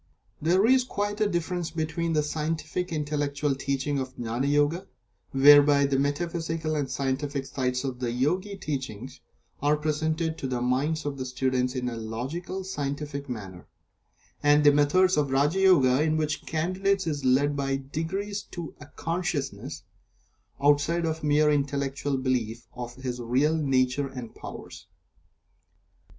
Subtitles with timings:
[0.41, 4.87] There is quite a difference between the scientific, intellectual teaching of Gnani Yoga,
[5.29, 9.21] whereby the metaphysical and scientific sides of the Yogi teachings
[9.61, 13.67] are presented to the minds of the students, in a logical, scientific manner,
[14.41, 18.73] and the methods of Raja Yoga, in which the Candidate is led by degrees to
[18.79, 19.83] a consciousness
[20.59, 24.87] (outside of mere intellectual belief) of his real nature and powers.